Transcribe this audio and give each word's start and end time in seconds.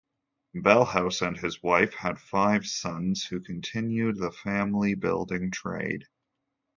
Bellhouse 0.55 1.21
and 1.21 1.37
his 1.37 1.61
wife 1.61 1.93
had 1.93 2.17
five 2.17 2.65
sons 2.65 3.23
who 3.25 3.39
continued 3.39 4.17
the 4.17 4.31
family 4.31 4.95
building 4.95 5.51
trade. 5.51 6.05